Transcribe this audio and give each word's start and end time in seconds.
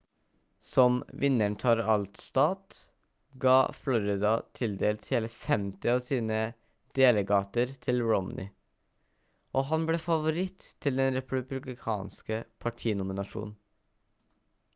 som 0.67 0.95
vinneren 1.23 1.55
tar 1.63 1.77
alt-stat 1.95 2.77
ga 3.43 3.57
florida 3.81 4.31
tildelt 4.59 5.05
hele 5.09 5.27
50 5.33 5.91
av 5.95 6.01
sine 6.07 6.39
delegater 6.99 7.75
til 7.87 8.01
romney 8.11 8.49
og 9.61 9.67
han 9.73 9.85
ble 9.91 9.99
favoritt 10.07 10.71
til 10.87 10.97
den 11.03 11.19
republikanske 11.21 12.41
partinominasjonen 12.67 13.57